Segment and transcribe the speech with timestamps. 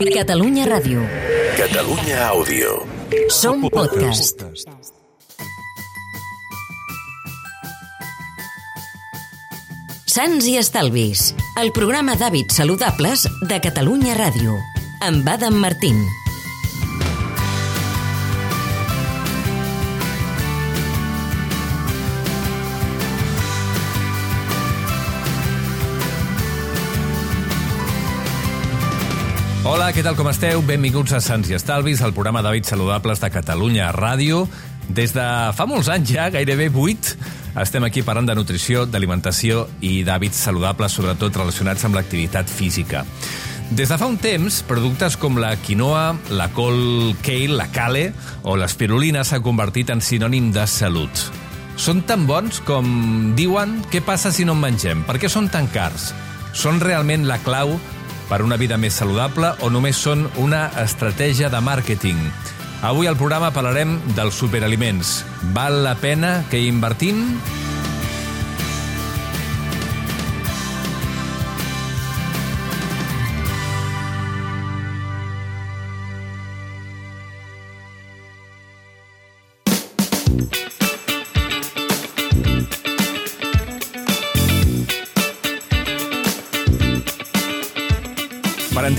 [0.00, 1.02] Catalunya Ràdio.
[1.60, 2.70] Catalunya Àudio.
[3.28, 4.40] Som podcast.
[10.08, 14.56] Sants i Estalvis, el programa d'hàbits saludables de Catalunya Ràdio,
[15.04, 16.00] amb Adam Martín.
[29.70, 30.64] Hola, què tal, com esteu?
[30.66, 34.40] Benvinguts a Sants i Estalvis, el programa d'hàbits saludables de Catalunya Ràdio.
[34.90, 37.12] Des de fa molts anys ja, gairebé 8,
[37.62, 43.04] estem aquí parlant de nutrició, d'alimentació i d'hàbits saludables, sobretot relacionats amb l'activitat física.
[43.70, 46.02] Des de fa un temps, productes com la quinoa,
[46.34, 48.08] la col kale, la kale
[48.42, 51.28] o l'espirulina s'han convertit en sinònim de salut.
[51.78, 52.90] Són tan bons com
[53.38, 55.06] diuen què passa si no en mengem?
[55.06, 56.10] Per què són tan cars?
[56.58, 57.78] Són realment la clau
[58.30, 62.20] per una vida més saludable o només són una estratègia de màrqueting?
[62.86, 65.18] Avui al programa parlarem dels superaliments.
[65.52, 67.26] Val la pena que hi invertim?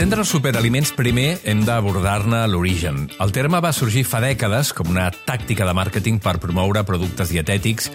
[0.02, 3.03] Entendre els superaliments, primer hem d'abordar-ne l'origen.
[3.21, 7.91] El terme va sorgir fa dècades com una tàctica de màrqueting per promoure productes dietètics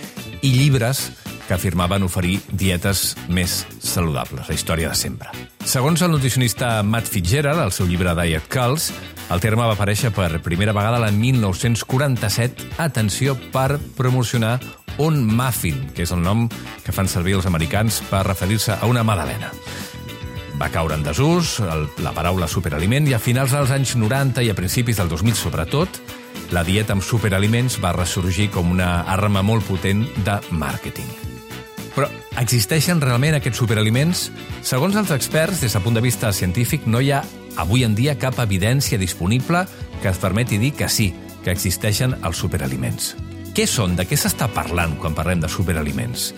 [0.46, 1.00] i llibres
[1.48, 5.34] que afirmaven oferir dietes més saludables, la història de sempre.
[5.66, 8.92] Segons el nutricionista Matt Fitzgerald, al seu llibre Diet Cults,
[9.26, 14.60] el terme va aparèixer per primera vegada l'any 1947, atenció, per promocionar
[15.02, 16.46] un muffin, que és el nom
[16.86, 19.50] que fan servir els americans per referir-se a una magdalena
[20.60, 24.50] va caure en desús el, la paraula superaliment i a finals dels anys 90 i
[24.50, 26.00] a principis del 2000 sobretot,
[26.54, 31.08] la dieta amb superaliments va ressorgir com una arma molt potent de màrqueting.
[31.96, 32.08] Però
[32.40, 34.26] existeixen realment aquests superaliments?
[34.64, 37.22] Segons els experts, des del punt de vista científic, no hi ha
[37.56, 39.64] avui en dia cap evidència disponible
[40.02, 41.12] que es permeti dir que sí,
[41.44, 43.14] que existeixen els superaliments.
[43.56, 43.96] Què són?
[43.96, 46.34] De què s'està parlant quan parlem de superaliments?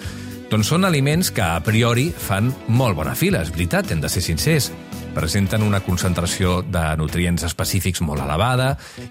[0.49, 4.23] Doncs són aliments que a priori fan molt bona fila, és veritat, hem de ser
[4.25, 4.71] sincers.
[5.13, 8.71] Presenten una concentració de nutrients específics molt elevada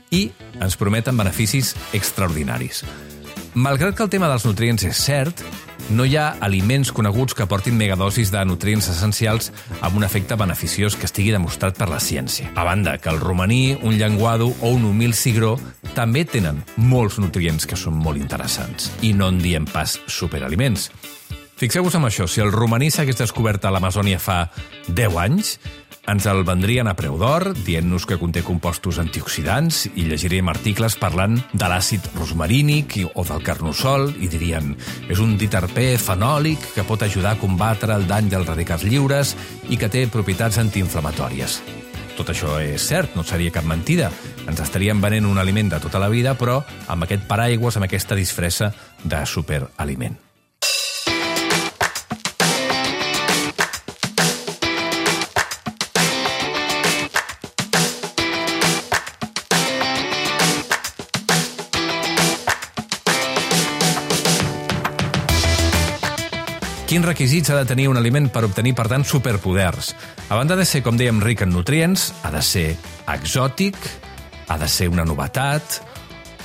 [0.10, 0.24] i
[0.58, 2.82] ens prometen beneficis extraordinaris.
[3.58, 5.40] Malgrat que el tema dels nutrients és cert,
[5.90, 9.50] no hi ha aliments coneguts que portin megadosis de nutrients essencials
[9.82, 12.52] amb un efecte beneficiós que estigui demostrat per la ciència.
[12.54, 15.56] A banda que el romaní, un llenguado o un humil cigró
[15.96, 20.92] també tenen molts nutrients que són molt interessants i no en diem pas superaliments.
[21.58, 24.52] Fixeu-vos en això, si el romaní s'hagués descobert a l'Amazònia fa
[24.86, 25.56] 10 anys,
[26.08, 31.36] ens el vendrien a preu d'or, dient-nos que conté compostos antioxidants i llegiríem articles parlant
[31.52, 34.72] de l'àcid rosmarínic o del carnosol i dirien
[35.12, 39.36] és un diterpè fenòlic que pot ajudar a combatre el dany dels radicals lliures
[39.68, 41.60] i que té propietats antiinflamatòries.
[42.18, 44.10] Tot això és cert, no seria cap mentida.
[44.48, 48.18] Ens estaríem venent un aliment de tota la vida, però amb aquest paraigües, amb aquesta
[48.18, 48.72] disfressa
[49.04, 50.27] de superaliment.
[66.98, 69.92] Quins requisits ha de tenir un aliment per obtenir, per tant, superpoders?
[70.34, 72.72] A banda de ser, com dèiem, ric en nutrients, ha de ser
[73.14, 73.78] exòtic,
[74.50, 75.76] ha de ser una novetat,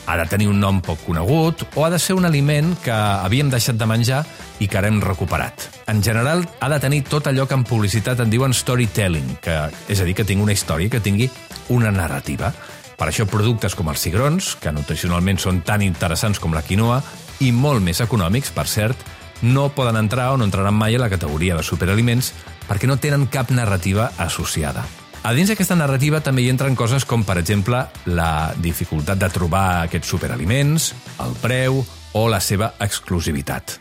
[0.04, 3.48] ha de tenir un nom poc conegut o ha de ser un aliment que havíem
[3.48, 4.18] deixat de menjar
[4.60, 5.70] i que ara hem recuperat.
[5.88, 9.56] En general, ha de tenir tot allò que en publicitat en diuen storytelling, que,
[9.88, 11.30] és a dir, que tingui una història, que tingui
[11.72, 12.52] una narrativa.
[13.00, 17.00] Per això productes com els cigrons, que nutricionalment són tan interessants com la quinoa,
[17.40, 19.00] i molt més econòmics, per cert,
[19.42, 22.32] no poden entrar o no entraran mai a la categoria de superaliments
[22.68, 24.86] perquè no tenen cap narrativa associada.
[25.22, 29.84] A dins d'aquesta narrativa també hi entren coses com, per exemple, la dificultat de trobar
[29.84, 30.88] aquests superaliments,
[31.22, 31.78] el preu
[32.18, 33.78] o la seva exclusivitat.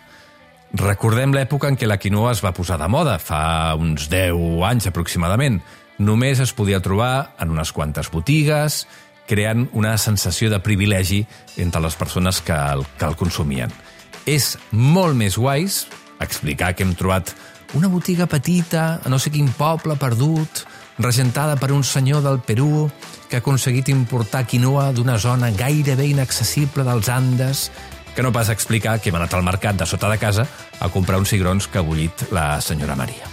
[0.77, 4.87] Recordem l'època en què la quinoa es va posar de moda, fa uns 10 anys
[4.91, 5.57] aproximadament.
[5.97, 8.85] Només es podia trobar en unes quantes botigues,
[9.27, 11.25] creant una sensació de privilegi
[11.57, 13.73] entre les persones que el, que el consumien.
[14.25, 15.85] És molt més guais
[16.21, 17.33] explicar que hem trobat
[17.73, 20.65] una botiga petita a no sé quin poble perdut,
[20.99, 22.89] regentada per un senyor del Perú
[23.29, 27.69] que ha aconseguit importar quinoa d'una zona gairebé inaccessible dels Andes,
[28.15, 30.45] que no pas explicar que hem anat al mercat de sota de casa
[30.79, 33.29] a comprar uns cigrons que ha bullit la senyora Maria.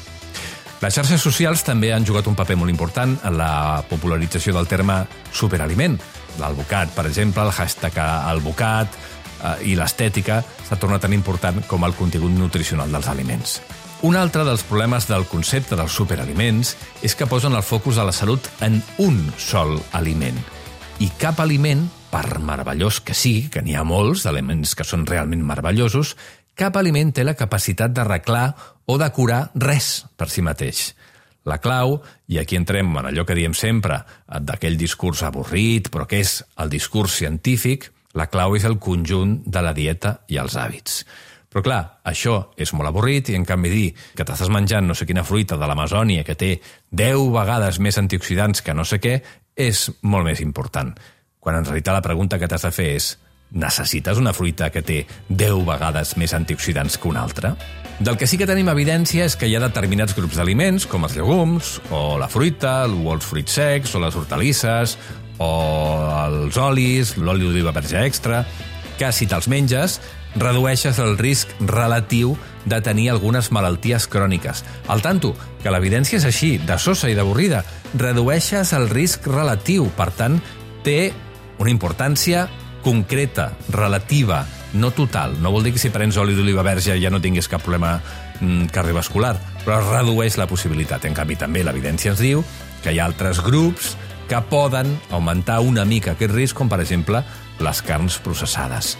[0.79, 5.01] Les xarxes socials també han jugat un paper molt important en la popularització del terme
[5.35, 5.99] superaliment.
[6.39, 8.95] L'albocat, per exemple, el hashtag albocat
[9.43, 13.61] eh, i l'estètica s'ha tornat tan important com el contingut nutricional dels aliments.
[14.07, 18.15] Un altre dels problemes del concepte dels superaliments és que posen el focus de la
[18.15, 20.39] salut en un sol aliment.
[21.03, 25.43] I cap aliment, per meravellós que sigui, que n'hi ha molts d'aliments que són realment
[25.47, 26.15] meravellosos,
[26.59, 28.53] cap aliment té la capacitat d'arreglar
[28.87, 30.93] o de curar res per si mateix.
[31.49, 31.99] La clau,
[32.29, 36.71] i aquí entrem en allò que diem sempre, d'aquell discurs avorrit, però que és el
[36.71, 41.03] discurs científic, la clau és el conjunt de la dieta i els hàbits.
[41.49, 43.87] Però clar, això és molt avorrit i en canvi dir
[44.17, 46.51] que t'estàs menjant no sé quina fruita de l'Amazònia que té
[46.91, 49.15] 10 vegades més antioxidants que no sé què
[49.57, 50.93] és molt més important.
[51.41, 53.09] Quan en realitat la pregunta que t'has de fer és
[53.51, 54.99] Necessites una fruita que té
[55.29, 57.55] 10 vegades més antioxidants que una altra?
[57.99, 61.17] Del que sí que tenim evidència és que hi ha determinats grups d'aliments, com els
[61.17, 64.99] llegums, o la fruita, o els fruits secs, o les hortalisses,
[65.39, 65.51] o
[66.27, 68.45] els olis, l'oli d'oliva verge extra,
[68.99, 69.99] que si te'ls menges
[70.39, 72.37] redueixes el risc relatiu
[72.69, 74.65] de tenir algunes malalties cròniques.
[74.89, 75.33] Al tanto,
[75.63, 77.65] que l'evidència és així, de sosa i d'avorrida,
[77.97, 80.39] redueixes el risc relatiu, per tant,
[80.85, 81.13] té
[81.59, 82.47] una importància
[82.85, 84.45] concreta, relativa,
[84.75, 85.39] no total.
[85.43, 87.99] No vol dir que si prens oli d'oliva verge ja no tinguis cap problema
[88.41, 91.09] mm, cardiovascular, però redueix la possibilitat.
[91.09, 92.45] En canvi, també l'evidència ens diu
[92.83, 93.97] que hi ha altres grups
[94.29, 97.23] que poden augmentar una mica aquest risc, com per exemple
[97.65, 98.97] les carns processades.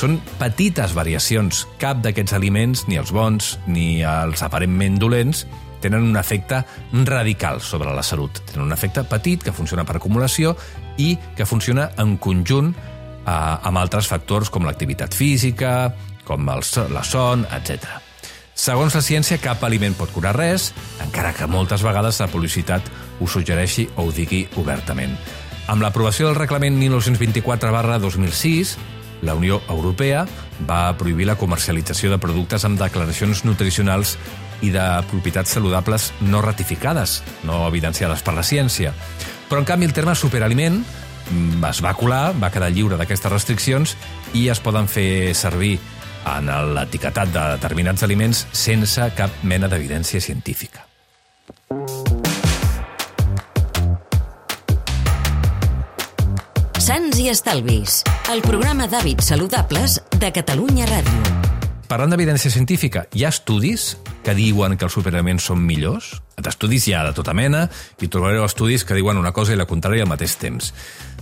[0.00, 1.66] Són petites variacions.
[1.80, 5.44] Cap d'aquests aliments, ni els bons ni els aparentment dolents,
[5.80, 6.62] tenen un efecte
[7.04, 8.40] radical sobre la salut.
[8.52, 10.54] Tenen un efecte petit que funciona per acumulació
[11.00, 15.90] i que funciona en conjunt eh, amb altres factors com l'activitat física,
[16.24, 16.64] com el,
[16.94, 18.09] la son, etc.
[18.60, 20.66] Segons la ciència, cap aliment pot curar res,
[21.00, 25.14] encara que moltes vegades la publicitat ho suggereixi o ho digui obertament.
[25.72, 27.72] Amb l'aprovació del reglament 1924
[28.04, 28.76] 2006,
[29.24, 30.26] la Unió Europea
[30.68, 34.18] va prohibir la comercialització de productes amb declaracions nutricionals
[34.60, 38.92] i de propietats saludables no ratificades, no evidenciades per la ciència.
[39.48, 40.82] Però, en canvi, el terme superaliment
[41.30, 43.94] Mm, es va colar, va quedar lliure d'aquestes restriccions
[44.34, 45.76] i es poden fer servir
[46.26, 50.86] en l'etiquetat de determinats aliments sense cap mena d'evidència científica.
[56.80, 58.00] Sants i Estalvis,
[58.32, 61.40] el programa d'hàbits saludables de Catalunya Ràdio.
[61.90, 66.12] Parlant d'evidència científica, hi ha estudis que diuen que els superaliments són millors?
[66.38, 67.64] D'estudis hi ha de tota mena
[68.00, 70.72] i trobareu estudis que diuen una cosa i la contrària al mateix temps.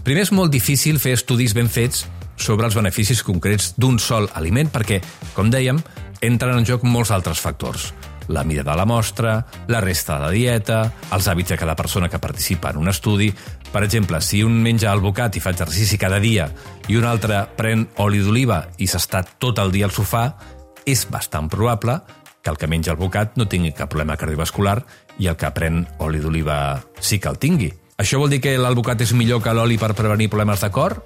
[0.05, 2.05] Primer és molt difícil fer estudis ben fets
[2.39, 5.01] sobre els beneficis concrets d'un sol aliment perquè,
[5.35, 5.81] com dèiem,
[6.25, 7.93] entren en joc molts altres factors.
[8.29, 10.79] La mida de la mostra, la resta de la dieta,
[11.17, 13.33] els hàbits de cada persona que participa en un estudi...
[13.69, 16.47] Per exemple, si un menja albocat i fa exercici cada dia
[16.89, 20.23] i un altre pren oli d'oliva i s'està tot el dia al sofà,
[20.89, 21.99] és bastant probable
[22.41, 24.79] que el que menja albocat no tingui cap problema cardiovascular
[25.21, 26.57] i el que pren oli d'oliva
[27.01, 27.69] sí que el tingui.
[27.99, 31.01] Això vol dir que l'albocat és millor que l'oli per prevenir problemes de cor?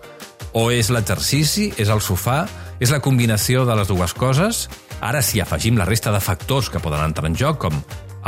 [0.53, 1.71] O és l'exercici?
[1.81, 2.45] És el sofà?
[2.83, 4.67] És la combinació de les dues coses?
[5.01, 7.79] Ara, si afegim la resta de factors que poden entrar en joc, com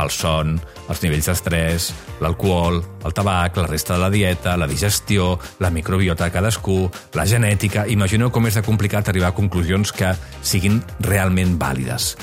[0.01, 0.57] el son,
[0.89, 1.89] els nivells d'estrès,
[2.23, 6.79] l'alcohol, el tabac, la resta de la dieta, la digestió, la microbiota de cadascú,
[7.13, 7.85] la genètica...
[7.87, 12.15] Imagineu com és de complicat arribar a conclusions que siguin realment vàlides.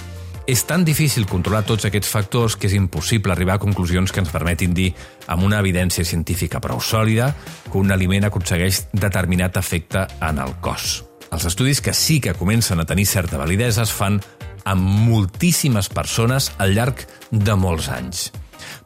[0.46, 4.32] És tan difícil controlar tots aquests factors que és impossible arribar a conclusions que ens
[4.32, 4.90] permetin dir,
[5.30, 7.30] amb una evidència científica prou sòlida,
[7.70, 11.04] que un aliment aconsegueix determinat efecte en el cos.
[11.32, 14.18] Els estudis que sí que comencen a tenir certa validesa es fan
[14.64, 18.30] amb moltíssimes persones al llarg de molts anys.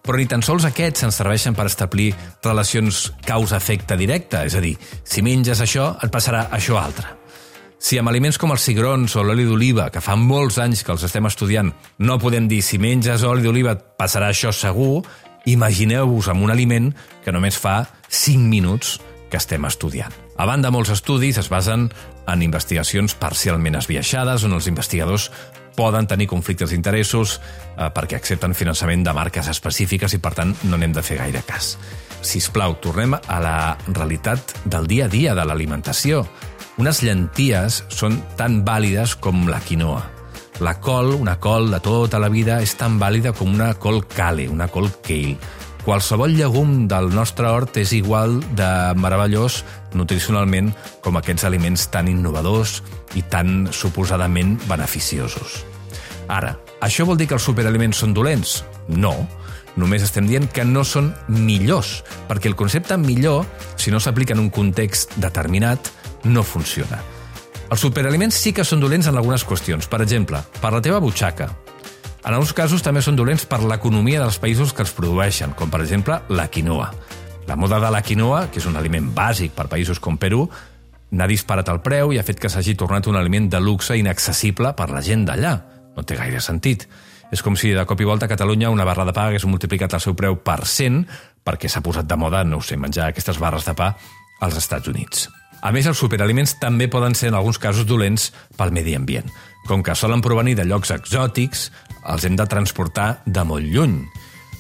[0.05, 2.13] Però ni tan sols aquests ens serveixen per establir
[2.45, 7.26] relacions causa-efecte directa, és a dir, si menges això, et passarà això altre.
[7.87, 11.05] Si amb aliments com els cigrons o l'oli d'oliva, que fa molts anys que els
[11.07, 11.69] estem estudiant,
[12.03, 15.05] no podem dir si menges oli d'oliva passarà això segur,
[15.47, 16.89] imagineu-vos amb un aliment
[17.23, 18.97] que només fa 5 minuts
[19.31, 20.11] que estem estudiant.
[20.35, 21.87] A banda, molts estudis es basen
[22.27, 25.29] en investigacions parcialment esbiaixades on els investigadors
[25.79, 30.75] poden tenir conflictes d'interessos eh, perquè accepten finançament de marques específiques i, per tant, no
[30.75, 31.77] n'hem de fer gaire cas.
[32.19, 36.25] Si us plau, tornem a la realitat del dia a dia de l'alimentació.
[36.77, 40.03] Unes llenties són tan vàlides com la quinoa.
[40.61, 44.45] La col, una col de tota la vida, és tan vàlida com una col cale,
[44.53, 45.39] una col kale.
[45.87, 48.69] Qualsevol llegum del nostre hort és igual de
[48.99, 49.63] meravellós
[49.95, 52.81] nutricionalment com aquests aliments tan innovadors
[53.15, 55.63] i tan suposadament beneficiosos.
[56.29, 58.61] Ara, això vol dir que els superaliments són dolents?
[58.89, 59.15] No.
[59.15, 63.45] No Només estem dient que no són millors, perquè el concepte millor,
[63.77, 65.91] si no s'aplica en un context determinat,
[66.27, 67.01] no funciona.
[67.67, 69.89] Els superaliments sí que són dolents en algunes qüestions.
[69.91, 71.49] Per exemple, per la teva butxaca.
[72.27, 75.81] En alguns casos també són dolents per l'economia dels països que els produeixen, com per
[75.83, 76.93] exemple la quinoa.
[77.47, 80.49] La moda de la quinoa, que és un aliment bàsic per països com Perú,
[81.11, 84.75] n'ha disparat el preu i ha fet que s'hagi tornat un aliment de luxe inaccessible
[84.79, 85.55] per la gent d'allà.
[85.95, 86.89] No té gaire sentit.
[87.31, 89.95] És com si de cop i volta a Catalunya una barra de pa hagués multiplicat
[89.95, 91.03] el seu preu per 100
[91.47, 93.95] perquè s'ha posat de moda, no sé, menjar aquestes barres de pa
[94.43, 95.29] als Estats Units.
[95.63, 99.29] A més, els superaliments també poden ser en alguns casos dolents pel medi ambient.
[99.67, 101.71] Com que solen provenir de llocs exòtics,
[102.07, 103.99] els hem de transportar de molt lluny.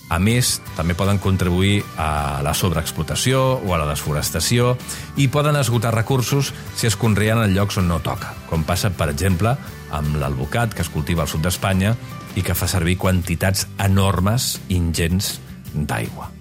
[0.08, 4.76] A més, també poden contribuir a la sobreexplotació o a la desforestació
[5.18, 9.10] i poden esgotar recursos si es conreen en llocs on no toca, com passa, per
[9.10, 9.56] exemple,
[9.90, 11.96] amb l'alvocat que es cultiva al sud d'Espanya
[12.38, 15.40] i que fa servir quantitats enormes, ingents,
[15.74, 16.35] d'aigua.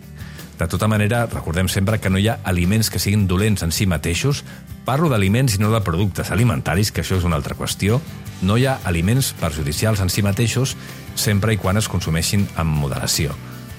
[0.60, 3.86] De tota manera, recordem sempre que no hi ha aliments que siguin dolents en si
[3.86, 4.44] mateixos.
[4.88, 8.00] Parlo d'aliments i no de productes alimentaris, que això és una altra qüestió.
[8.42, 10.78] No hi ha aliments perjudicials en si mateixos
[11.16, 13.36] sempre i quan es consumeixin amb moderació.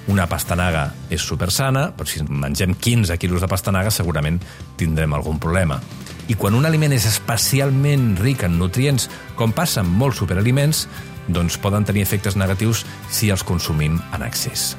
[0.06, 4.38] Una pastanaga és supersana, però si mengem 15 quilos de pastanaga segurament
[4.78, 5.80] tindrem algun problema.
[6.28, 10.86] I quan un aliment és especialment ric en nutrients, com passa amb molts superaliments,
[11.26, 14.74] doncs poden tenir efectes negatius si els consumim en excés.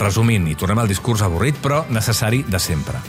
[0.00, 3.00] Resumint, i tornem al discurs avorrit però necessari de sempre.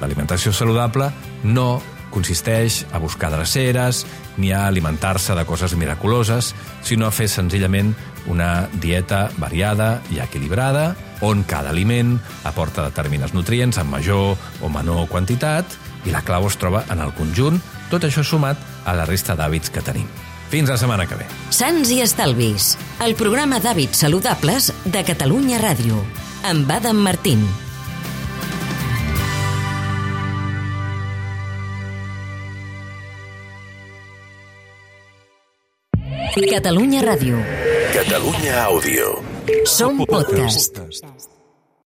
[0.00, 1.10] L'alimentació saludable
[1.44, 1.82] no
[2.16, 4.04] consisteix a buscar dreceres
[4.36, 7.94] ni a alimentar-se de coses miraculoses, sinó a fer senzillament
[8.26, 15.08] una dieta variada i equilibrada, on cada aliment aporta determinats nutrients en major o menor
[15.12, 15.66] quantitat,
[16.06, 17.60] i la clau es troba en el conjunt,
[17.90, 20.06] tot això sumat a la resta d'hàbits que tenim.
[20.50, 21.26] Fins la setmana que ve.
[21.50, 26.04] Sants i Estalvis, el programa d'hàbits saludables de Catalunya Ràdio,
[26.46, 27.42] amb Adam Martín.
[36.50, 37.42] Catalunya Ràdio.
[37.90, 39.18] Catalunya Àudio.
[39.66, 41.35] Som podcast.